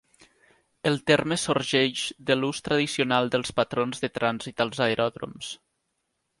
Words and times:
El 0.91 0.95
terme 1.11 1.37
sorgeix 1.41 2.05
de 2.31 2.37
l'ús 2.39 2.63
tradicional 2.69 3.31
dels 3.37 3.55
patrons 3.61 4.03
de 4.07 4.13
trànsit 4.19 4.67
als 4.67 4.85
aeròdroms. 4.89 5.55